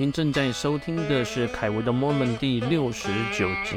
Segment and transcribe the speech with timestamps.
[0.00, 3.76] 您正在收听的是凯文的《Moment》第六十九集，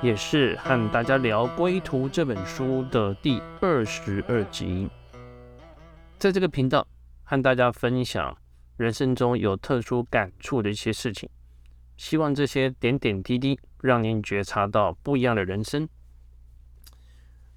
[0.00, 4.88] 也是和大家聊《归途》这本书的第二十二集。
[6.20, 6.86] 在这个频道
[7.24, 8.38] 和大家分享
[8.76, 11.28] 人生中有特殊感触的一些事情，
[11.96, 15.88] 希望这些点点滴滴让您觉察到不一样的人生。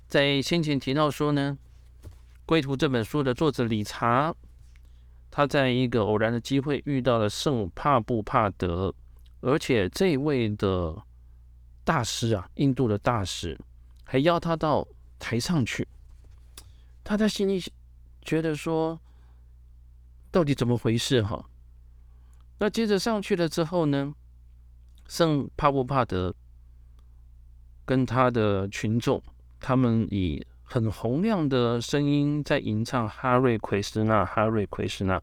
[0.07, 1.59] 在先前提到说呢，
[2.47, 4.33] 《归途》这本书的作者理查。
[5.35, 8.93] 他在一个偶然的机会遇到了圣帕布帕德，
[9.41, 10.95] 而且这位的
[11.83, 13.59] 大师啊，印度的大师，
[14.03, 15.87] 还邀他到台上去。
[17.03, 17.59] 他在心里
[18.21, 19.01] 觉得说，
[20.29, 21.49] 到底怎么回事哈？
[22.59, 24.13] 那接着上去了之后呢，
[25.07, 26.35] 圣帕布帕德
[27.85, 29.19] 跟他的群众，
[29.59, 35.21] 他们以很洪亮的声音在吟唱哈瑞奎斯纳，哈瑞奎斯纳。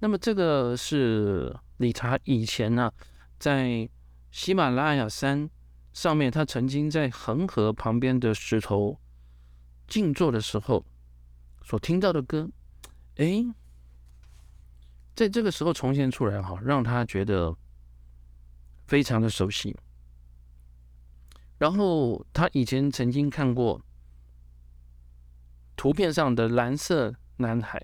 [0.00, 2.92] 那么这个是理查以前呢，
[3.38, 3.88] 在
[4.30, 5.48] 喜马拉雅山
[5.94, 9.00] 上面，他曾经在恒河旁边的石头
[9.88, 10.84] 静坐的时候
[11.62, 12.46] 所听到的歌，
[13.16, 13.42] 哎，
[15.14, 17.56] 在这个时候重现出来哈，让他觉得
[18.86, 19.74] 非常的熟悉。
[21.56, 23.80] 然后他以前曾经看过。
[25.76, 27.82] 图片上的蓝色男孩，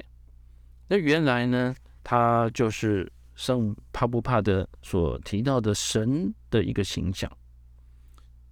[0.88, 1.74] 那原来呢，
[2.04, 7.30] 他就是圣帕布帕德所提到的神的一个形象。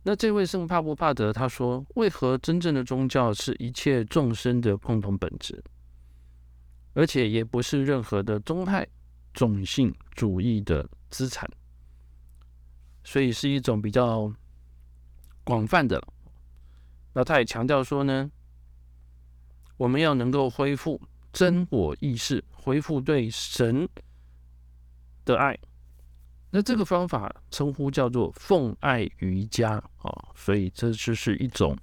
[0.03, 5.63] 那这位圣帕布帕德他说：“为何真正的宗教是一切众生的共同本质，
[6.95, 8.87] 而且也不是任何的宗派、
[9.33, 11.49] 种姓主义的资产，
[13.05, 14.33] 所以是一种比较
[15.45, 16.03] 广泛的。”
[17.15, 18.31] 那他也强调说呢。
[19.79, 21.01] 我们要能够恢复
[21.33, 23.89] 真我意识，恢复对神
[25.25, 25.57] 的爱。
[26.51, 31.77] 那这个方法称呼叫做奉爱瑜伽啊，所以这就是一种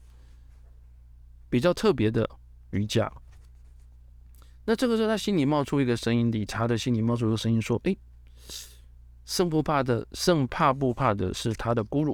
[1.49, 2.29] 比较特别的
[2.71, 3.09] 瑜伽。
[4.65, 7.95] 那这个时候，他心里冒出一个声音，理查的心里冒出一个声音说：“哎，
[9.23, 12.13] 圣不怕的，圣怕不怕的是他的咕噜，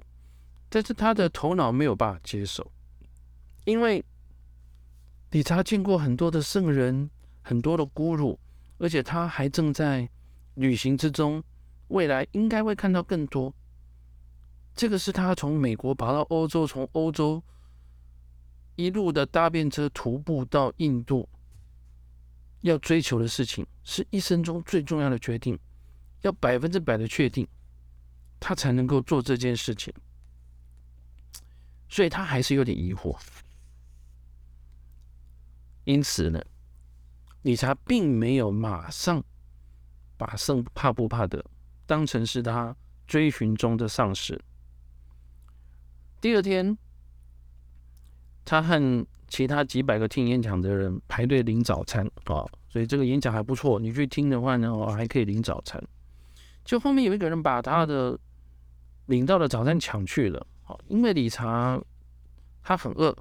[0.70, 2.72] 但是他的头脑没有办法接受，
[3.66, 4.06] 因为。”
[5.32, 7.10] 理查见过很多的圣人，
[7.42, 8.38] 很多的孤鲁，
[8.78, 10.10] 而且他还正在
[10.56, 11.42] 旅行之中，
[11.88, 13.54] 未来应该会看到更多。
[14.76, 17.42] 这个是他从美国跑到欧洲，从欧洲
[18.76, 21.28] 一路的搭便车徒步到印度，
[22.62, 25.58] 要追求的事情，是一生中最重要的决定，
[26.24, 27.48] 要百分之百的确定，
[28.38, 29.94] 他才能够做这件事情。
[31.88, 33.18] 所以他还是有点疑惑。
[35.84, 36.42] 因此呢，
[37.42, 39.24] 理查并没有马上
[40.18, 41.44] 把圣帕布帕德
[41.86, 42.76] 当成是他
[43.08, 44.40] 追寻中的上司。
[46.22, 46.78] 第二天，
[48.46, 53.80] 他和其他几百个听演讲的人排队领早餐啊，所以这个演讲还不错。
[53.80, 55.82] 你去听的话呢，哦，还可以领早餐。
[56.64, 58.20] 就后面有一个人把他的
[59.08, 61.82] 领到的早餐抢去了，好，因为理查
[62.62, 63.16] 他很饿。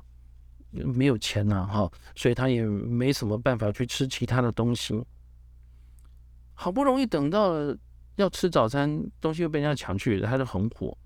[0.70, 4.94] 没有钱呐，哈，所以他也没什么办法去吃其他的东西。
[6.54, 7.76] 好不容易等到了
[8.16, 10.96] 要吃早餐，东西又被人家抢去，他就很火，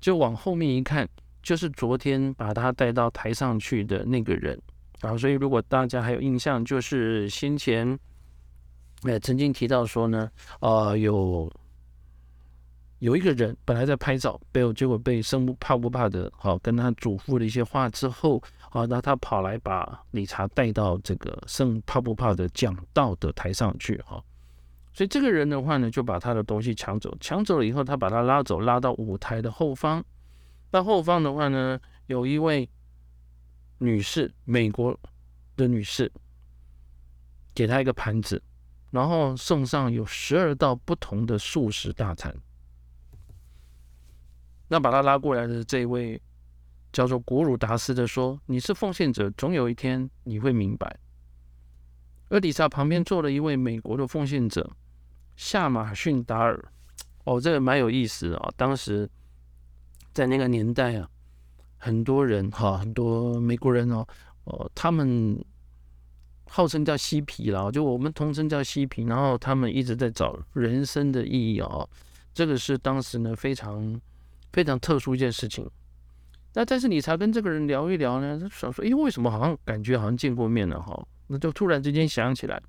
[0.00, 1.08] 就往后面一看，
[1.42, 4.56] 就是昨天把他带到台上去的那个人
[5.00, 5.16] 啊。
[5.18, 7.98] 所以如果大家还有印象，就是先前
[9.02, 11.52] 呃曾经提到说呢，呃有
[13.00, 18.42] 有一个人本来在拍照，被结果被生怕不怕的，好跟他嘱咐了一些话之后。
[18.72, 24.22] 好，那他跑来把理查带到这个圣帕布帕的讲道的台上去，哈，
[24.92, 30.04] 所以这个人的话呢，就把他的东西抢走，抢走了以后，他把他拉走，拉到舞台的后方。
[30.70, 32.70] 那后方的话呢，有一位
[33.78, 34.96] 女士，美国
[35.56, 36.08] 的女士，
[37.52, 38.40] 给他一个盘子，
[38.92, 42.32] 然后送上有十二道不同的素食大餐。
[44.68, 46.22] 那把他拉过来的这位。
[46.92, 50.98] 叫做古鲁达斯的说：“你是奉献者，总有一天你会明白。”
[52.28, 54.70] 而底下旁边坐了一位美国的奉献者
[55.36, 56.72] 夏马逊达尔。
[57.24, 58.50] 哦，这个蛮有意思的啊！
[58.56, 59.08] 当时
[60.12, 61.08] 在那个年代啊，
[61.76, 64.06] 很多人哈，很多美国人哦，
[64.44, 65.38] 哦，他们
[66.48, 69.04] 号称叫嬉皮啦，就我们通称叫嬉皮。
[69.04, 71.86] 然后他们一直在找人生的意义啊，
[72.32, 74.00] 这个是当时呢非常
[74.52, 75.70] 非常特殊一件事情。
[76.52, 81.06] 那但是理查跟这个人聊一聊呢，他想说，哎，为什么好像感觉好像见过面了哈？
[81.28, 82.60] 那就突然之间想起来，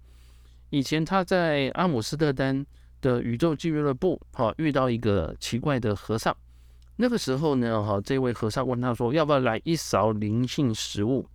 [0.69, 2.63] 以前他在阿姆斯特丹
[3.01, 6.35] 的宇宙俱乐部，哈，遇到一个奇怪的和尚。
[6.95, 11.27] 那个时候呢，哈，这位和尚问他说：“要不要来一勺灵性食物？”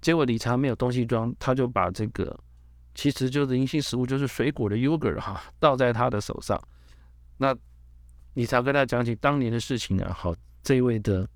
[0.00, 2.38] 结果理查没有东西装，他就把这个
[2.94, 6.56] 其实就是灵性食物，就是水果的 yogurt 哈，倒在他的手上。
[7.36, 7.52] 那
[8.34, 10.32] 理查跟他讲起当年的事情啊，好，
[10.62, 11.28] 这位的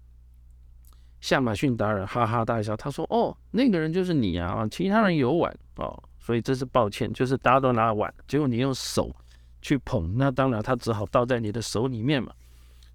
[1.32, 9.15] 亚马逊达人哈哈大笑，他说：“哦，那个人就是你啊，其他人有碗哦，所以这是抱歉，就是大家都拿碗，结果你用手
[9.62, 12.32] 去捧，那当然他只好倒在你的手里面嘛。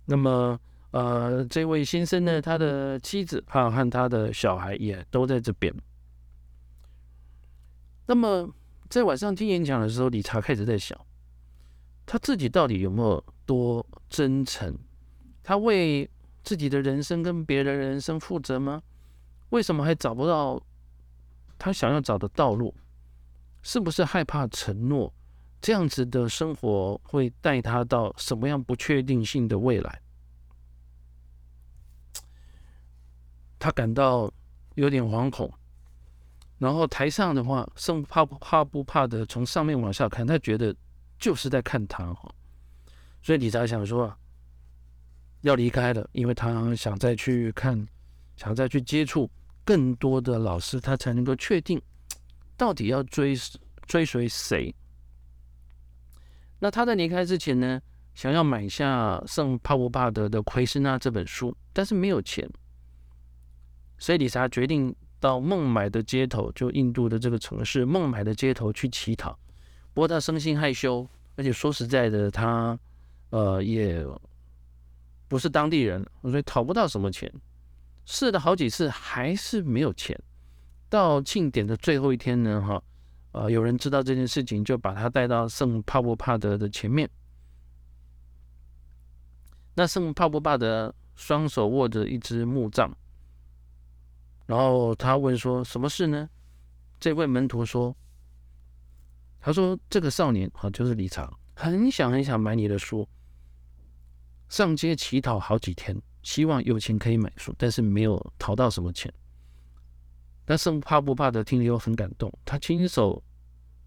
[0.06, 0.60] 那么。”
[0.92, 5.72] 呃，这位先生呢，他的妻子哈和他的小孩也都在这边。
[8.08, 8.50] 那么
[8.90, 11.00] 在晚上听演讲的时候，理查开始在想，
[12.08, 14.76] 他自己到底有没有多真诚？
[15.44, 16.10] 他为
[16.50, 18.82] 自己的人生跟别人的人生负责吗？
[19.50, 20.60] 为什么还找不到
[21.60, 22.74] 他想要找的道路？
[23.62, 25.14] 是不是害怕承诺？
[25.62, 30.02] 这样子的生活会带他到什么样不确定性的未来？
[33.60, 34.34] 他感到
[34.74, 35.54] 有点惶恐，
[36.58, 40.76] 然后台上的话，生怕不怕不怕的从上面往下看，他觉得
[41.20, 42.34] 就是在看他哈，
[43.22, 44.12] 所以理查想说
[45.42, 47.88] 要离开了，因为他想再去看，
[48.36, 49.30] 想再去接触
[49.64, 51.82] 更多的老师，他才能够确定
[52.58, 53.36] 到底要追
[53.88, 54.74] 追随谁。
[56.60, 57.82] 那他在离开之前呢，
[58.14, 62.50] 想要买下圣帕布帕德的《奎斯纳》这本书，但是没有钱。
[63.98, 69.38] 所以理查决定到孟买的街头，就印度的这个城市孟买的街头去乞讨。
[69.94, 72.78] 不过他生性害羞，而且说实在的，他
[73.30, 74.06] 呃也
[75.30, 77.32] 不是当地人，所以讨不到什么钱。
[78.04, 80.20] 试了好几次还是没有钱。
[80.90, 82.84] 到庆典的最后一天呢，哈，
[83.32, 87.08] 呃，有人知道这件事情，就把他带到圣帕布帕德的前面。
[89.76, 92.92] 那圣帕布帕德双手握着一只木杖。
[94.48, 96.28] 然后他问说：“什么事呢？”
[97.00, 97.96] 这位门徒说
[99.40, 103.08] ：“他说这个少年啊，就是理查，很想很想买你的书，
[104.50, 109.14] 上街乞讨好几天，希望有钱可以买书，但是没有讨到什么钱。
[110.44, 113.24] 但是怕不怕的听了又很感动，他亲手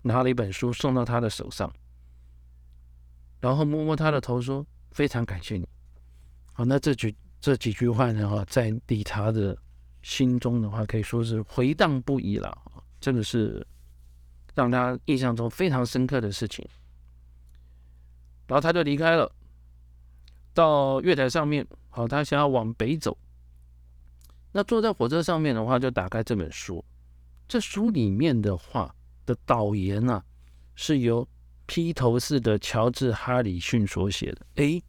[0.01, 1.71] 拿了一本书送到他的手上，
[3.41, 5.69] 然后摸摸他的头说：‘非常感谢你。’
[6.55, 8.29] 好，那这句这几句话呢？
[8.29, 9.57] 哈，在理查的。
[10.05, 13.65] 心中的话可以说是回荡不已了啊，这个是
[14.53, 16.69] 让他印象中非常深刻的事情。
[18.49, 19.33] 然后他就离开了，
[20.55, 23.17] 到月台上面，好，他想要往北走。
[24.53, 26.85] 那坐在火车上面的话，就打开这本书。
[27.49, 28.95] 这书里面的话
[29.27, 30.23] 的导言啊，
[30.75, 31.27] 是由
[31.67, 34.47] 披头士的乔治哈里逊所写的。
[34.57, 34.83] 诶，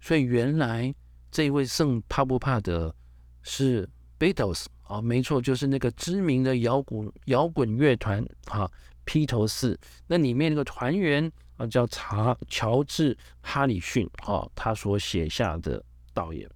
[0.00, 0.94] 所以原来
[1.30, 2.94] 这位圣帕布帕德
[3.42, 3.88] 是。
[4.18, 8.66] Beatles 啊，没错，就是那个知名的摇滚摇滚乐团啊，
[9.04, 9.78] 披头士。
[10.06, 15.82] 那里面那个团员啊，叫查乔治哈里逊啊，他所写下的
[16.14, 16.48] 导言。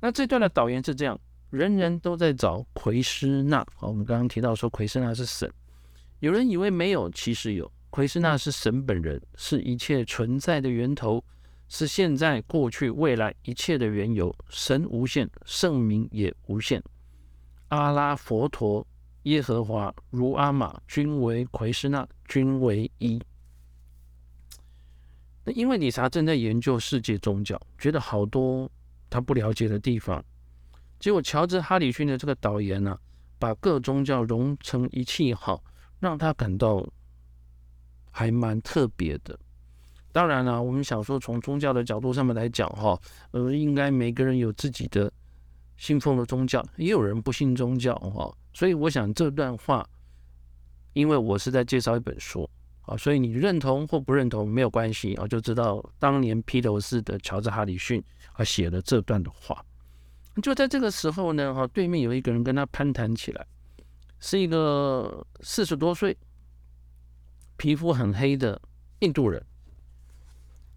[0.00, 1.18] 那这段的导言是这样：
[1.50, 3.64] 人人都在找奎师那。
[3.74, 5.50] 好，我们刚刚提到说奎师那是神，
[6.20, 7.70] 有人以为没有，其实有。
[7.90, 11.22] 奎师那是神本人，是一切存在的源头。
[11.68, 14.34] 是现在、过去、未来一切的缘由。
[14.50, 16.82] 神无限，圣名也无限。
[17.68, 18.86] 阿拉、佛陀、
[19.22, 23.18] 耶和华、如阿玛，均为奎师那，均为一。
[25.44, 28.70] 那因为理查正在研究世界宗教，觉得好多
[29.10, 30.24] 他不了解的地方。
[30.98, 32.96] 结果乔治·哈里逊的这个导言呢，
[33.38, 35.62] 把各宗教融成一气，好
[35.98, 36.88] 让他感到
[38.10, 39.36] 还蛮特别的。
[40.12, 43.00] 当然了，我们想说从宗教的角度上面来讲，哈，
[43.32, 45.10] 呃，应该每个人有自己的
[45.76, 48.32] 信奉的宗教，也有人不信宗教，哈。
[48.52, 49.84] 所以我想这段话，
[50.92, 52.48] 因为我是在介绍一本书，
[52.82, 58.02] 啊，所以你认同或不认同没有关系啊，就知道当年披头士的乔治哈里逊
[58.34, 59.64] 啊写了这段的话。
[60.42, 63.46] 就在这个时候呢，哈，对面有一个人跟他攀谈起来，
[64.18, 66.16] 是一个四十多岁、
[67.56, 68.60] 皮肤很黑的
[69.00, 69.44] 印度人。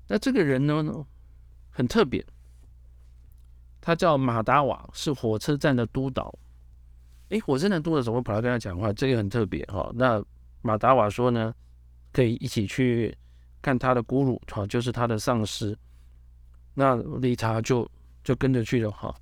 [0.08, 1.06] 那这个人呢，
[1.72, 2.24] 很特别，
[3.80, 6.38] 他叫马达瓦，是火车站的督导。
[7.30, 8.94] 哎，火车站督导怎么跑来跟他讲话？
[8.94, 9.90] 这个很特别哈。
[9.96, 10.24] 那
[10.62, 11.56] 马达瓦说呢，
[12.16, 13.14] 可以一起去
[13.62, 15.78] 看他的咕噜，哈，就是他的上司。
[16.74, 17.86] 那理查就
[18.24, 19.14] 就跟着去了哈。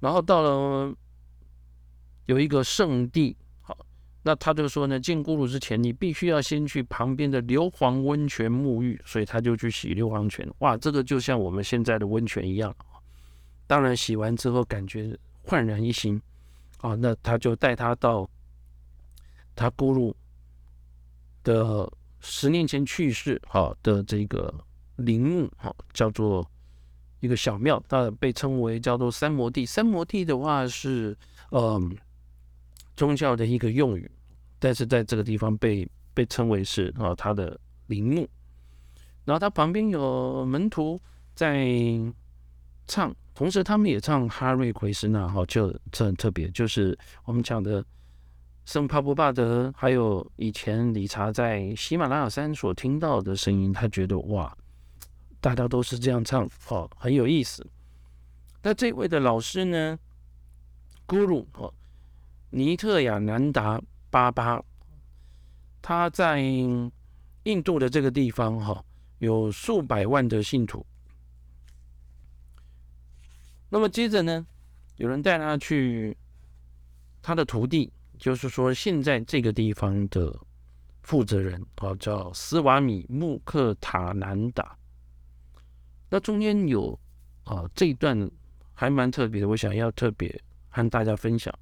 [0.00, 0.94] 然后到了
[2.24, 3.76] 有一个圣地，好，
[4.22, 10.50] 那他就说呢，进咕噜之前，你必须要先去旁边的硫磺温泉沐浴，所以他就去洗硫磺泉。
[10.60, 12.74] 哇，这个就像我们现在的温泉一样。
[13.66, 16.18] 当然，洗完之后感觉焕然一新
[16.78, 16.94] 啊。
[16.94, 18.26] 那他就带他到
[19.54, 20.14] 他咕噜
[21.44, 24.52] 的十年前去世好的这个
[24.96, 26.48] 陵墓，好叫做
[27.20, 29.64] 一个小庙，它被称为叫做三摩地。
[29.64, 31.16] 三摩地的话是
[31.50, 31.96] 嗯。
[32.96, 34.10] 宗教的一个用语，
[34.58, 37.56] 但是在这个地方被被称为是啊他的
[37.86, 38.28] 陵墓，
[39.24, 41.00] 然后他旁边有门徒
[41.32, 41.64] 在
[42.88, 47.84] 唱，同时他们也唱哈瑞奎斯纳哈，就这很特别，就是我们讲的
[48.68, 54.54] 圣帕布巴德，还有以前理查在喜马拉雅山所听到的声音，他觉得哇，
[55.40, 57.66] 大家都是这样唱，哦，很有意思。
[58.62, 59.98] 那这位的老师呢
[61.06, 61.72] ，Guru 哦。
[62.50, 64.62] 尼特亚南达巴巴，
[65.80, 68.84] 他在印度的这个地方哈，
[69.16, 70.84] 有数百万的信徒。
[73.70, 74.46] 那么接着呢，
[74.96, 76.14] 有人带他去
[77.22, 80.34] 他的徒弟，就是说现在这个地方的
[81.02, 84.76] 负责人啊，叫斯瓦米穆克塔南达。
[86.10, 86.98] 那中间有
[87.44, 88.30] 啊这一段
[88.74, 91.52] 还蛮特别的，我想要特别和大家分享。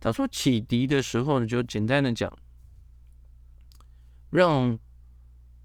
[0.00, 2.30] 他说启迪的时候呢，就简单的讲，
[4.30, 4.78] 让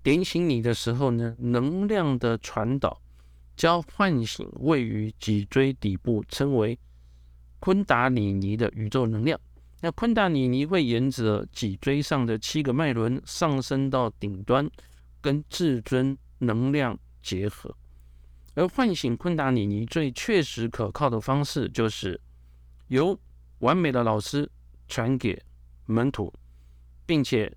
[0.01, 3.01] 点醒你的时候呢，能量的传导
[3.55, 6.79] 将唤醒位于脊椎底部，称为
[7.59, 9.39] 昆达里尼的宇宙能量。
[9.81, 14.69] 那昆达里尼会沿着脊椎上的七个脉轮上升到顶端，
[15.21, 17.73] 跟至尊能量结合。
[18.55, 22.19] 而唤醒昆达里尼最确实可靠的方式，就是
[22.87, 23.17] 由
[23.59, 24.49] 完美的老师
[24.87, 25.41] 传给
[25.85, 26.33] 门徒，
[27.05, 27.49] 并且，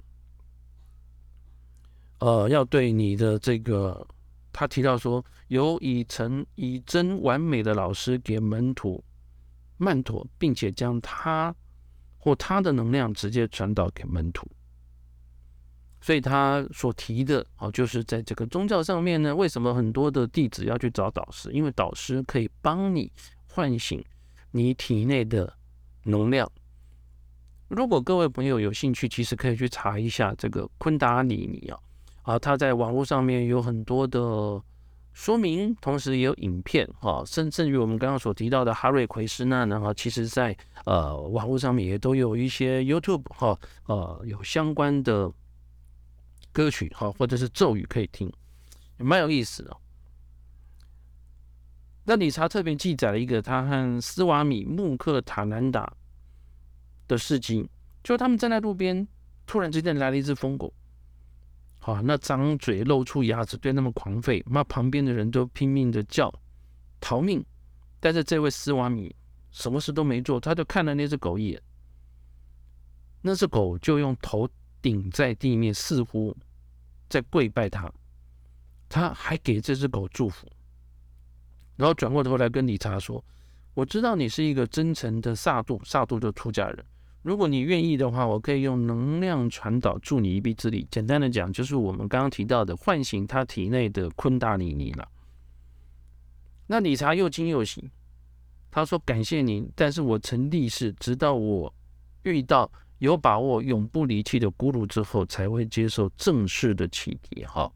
[2.20, 4.06] 呃，要对你的这个，
[4.52, 9.02] 他提到说，由以成以真完美的老师给门徒
[9.76, 11.52] 曼陀，并且将他
[12.22, 14.48] 或他的能量直接传导给门徒。
[16.00, 21.50] 所以他所提的哦，就是在这个宗教上面呢，为什么很多的弟子要去找导师？
[21.52, 23.10] 因为导师可以帮你
[23.48, 24.02] 唤醒
[24.52, 25.52] 你体内的。
[26.04, 26.50] 能量。
[27.68, 31.78] 如果各位朋友有兴趣，其实可以去查一下这个昆达里尼啊，
[32.22, 34.60] 啊，他在网络上面有很多的
[35.12, 45.30] 说明，同时也有影片哈，甚至于我们刚刚所提到的哈瑞奎斯纳呢哈，其实在呃网络上面也都有一些 YouTube 哈，呃有相关的
[46.50, 48.32] 歌曲哈，或者是咒语可以听，
[48.98, 49.76] 也蛮有意思的。
[52.04, 55.94] 那理查特别记载了一个他和斯瓦米穆克塔南达
[57.06, 57.68] 的事迹，
[58.02, 59.06] 就是他们站在路边，
[59.46, 60.72] 突然之间来了一只疯狗，
[61.84, 66.32] 好，那张嘴露出牙齿，对那么狂吠，那旁边的人都拼命的叫
[67.00, 67.44] 逃命，
[67.98, 69.12] 但是这位斯瓦米
[69.50, 71.62] 什么事都没做，他就看了那只狗一眼，
[73.20, 74.48] 那只狗就用头
[74.80, 76.36] 顶在地面，似乎
[77.08, 77.92] 在跪拜他，
[78.88, 80.46] 他还给这只狗祝福。
[81.74, 83.24] 然后转过头来跟理查说
[83.74, 86.86] ：“我知道你是一个真诚的萨杜，萨杜的出家人。
[87.22, 90.86] 如果你愿意的话，我可以用能量传导助你一臂之力。
[90.90, 95.08] 简单的讲，就是我们刚刚提到的唤醒他体内的昆达里尼了。”
[96.66, 97.90] 那理查又惊又喜，
[98.70, 101.72] 他说：“感谢您，但是我曾立誓，直到我
[102.24, 107.70] 遇到有把握永不离弃的咕噜之后，才会接受正式的启迪。”哈。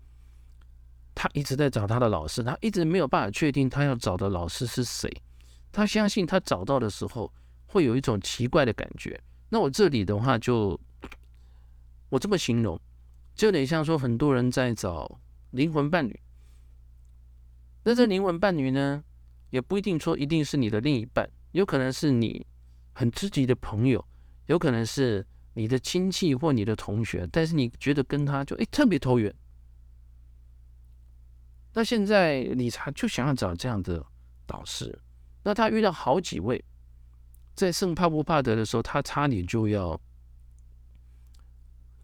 [1.15, 5.11] 他一直在找他的老师，他一直没有办法确定他要找的老师是谁。
[5.71, 7.33] 他相信他找到的时候
[7.67, 9.19] 会有一种奇怪的感觉。
[9.49, 10.79] 那我这里的话就
[12.09, 12.81] 我这么形容，
[13.35, 16.19] 就有点像说很多人在找灵魂伴侣。
[17.85, 19.03] 那这灵魂伴侣呢，
[19.51, 22.45] 也不一定说一定是你的另一半，有可能是你
[22.93, 24.05] 很知己的朋友，
[24.47, 25.25] 有可能是
[25.55, 29.33] 你的亲戚或你的同学，但是你觉得跟他就诶特别投缘。
[31.73, 34.05] 那现在理查就想要找这样的
[34.47, 34.99] 导师，
[35.45, 36.65] 那他遇到好几位，
[37.57, 39.99] 在圣帕布帕德的时候，他差点就要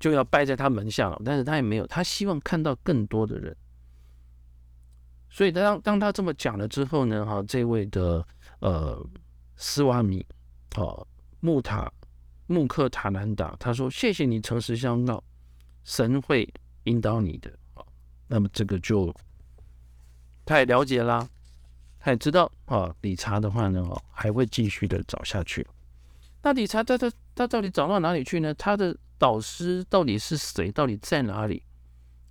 [0.01, 3.57] 就要拜在他门下了，但是他也没有，他希望看到更多的人。
[5.29, 8.27] 所以当当他这么讲了之后呢，哈，这位的
[8.61, 9.01] 呃
[9.57, 10.27] 斯瓦米，
[10.77, 11.07] 哦
[11.41, 11.91] 穆塔
[12.47, 15.23] 穆克塔南达，他说：“谢谢你诚实相告，
[15.85, 16.53] 神会
[16.85, 17.85] 引导你的。”啊，
[18.27, 19.15] 那么这个就。
[20.45, 21.29] 他也了解啦，
[22.05, 23.81] 他也知道啊，理查的话呢，
[24.11, 25.65] 还会继续的找下去。
[26.43, 28.53] 那理查他他他到底找到哪里去呢？
[28.55, 30.73] 他的导师到底是谁？
[30.73, 31.63] 到底在哪里？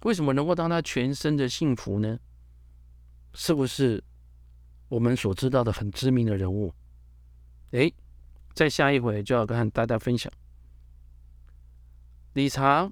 [0.01, 2.19] 为什么能够当他全身的幸福呢？
[3.33, 4.03] 是不是
[4.89, 6.73] 我们所知道的很知名的人物？
[7.69, 7.93] 诶，
[8.53, 10.29] 在下一回就要跟大家分享，
[12.33, 12.91] 理查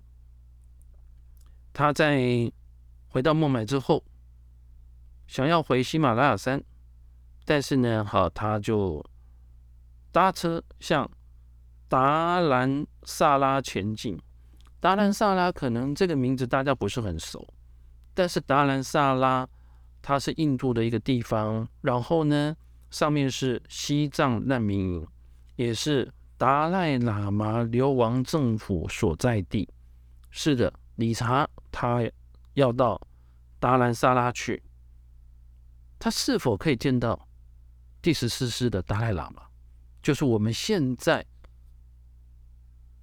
[1.73, 2.49] 他在
[3.09, 4.01] 回到孟买之后，
[5.27, 6.63] 想要回喜马拉雅山，
[7.49, 9.03] 但是呢，好，他就
[10.11, 11.09] 搭车向
[11.87, 14.15] 达兰萨拉前进。
[14.79, 17.43] 达兰萨拉可能这个名字大家不是很熟，
[18.13, 19.49] 但是达兰萨拉
[19.99, 22.55] 它是印度的一个地方，然后呢，
[22.91, 25.07] 上面是西藏难民营，
[25.55, 29.67] 也是达赖喇嘛流亡政府所在地。
[30.29, 32.07] 是的，理查他
[32.53, 33.01] 要到
[33.59, 34.61] 达兰萨拉去，
[35.97, 37.27] 他是否可以见到
[38.01, 39.43] 第十四世的达赖喇嘛？
[40.01, 41.25] 就是我们现在。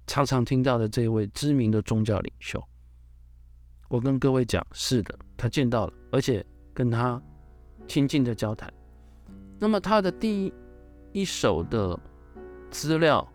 [0.09, 2.65] 常常听到的这位知名的宗教领袖，
[3.89, 7.21] 我跟各位讲，是的，他见到了，而且跟他
[7.89, 8.73] 亲近的交谈。
[9.59, 10.53] 那么他的第
[11.11, 11.99] 一手的
[12.71, 13.27] 资料、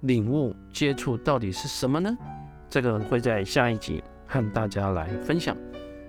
[0.00, 2.14] 领悟、接触到底是什么呢？
[2.68, 5.56] 这个会在下一集和大家来分享。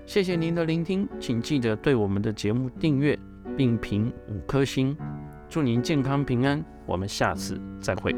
[0.05, 3.17] 谢谢您的聆听，请记得对我们的节目订阅
[3.59, 4.95] 并评五颗星。
[5.49, 8.15] 祝您健康平安，我们下次再会。